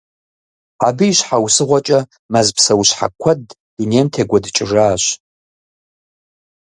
Абы 0.87 1.05
и 1.11 1.13
щхьэусыгъуэкӏэ, 1.17 1.99
мэз 2.31 2.47
псэущхьэ 2.55 3.07
куэд 3.21 3.41
дунейм 3.75 4.07
текӀуэдыкӀыжащ. 4.13 5.03